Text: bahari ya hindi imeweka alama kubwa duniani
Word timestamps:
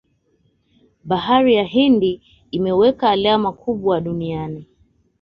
bahari 1.03 1.55
ya 1.55 1.63
hindi 1.65 2.21
imeweka 2.51 3.09
alama 3.09 3.51
kubwa 3.53 4.01
duniani 4.01 4.65